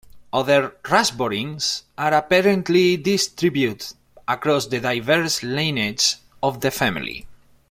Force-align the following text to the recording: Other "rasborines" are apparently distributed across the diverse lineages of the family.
Other 0.33 0.69
"rasborines" 0.81 1.83
are 1.95 2.11
apparently 2.15 2.97
distributed 2.97 3.93
across 4.27 4.65
the 4.65 4.79
diverse 4.79 5.43
lineages 5.43 6.15
of 6.41 6.61
the 6.61 6.71
family. 6.71 7.27